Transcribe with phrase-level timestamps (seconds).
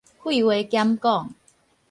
[0.23, 1.29] 廢話減講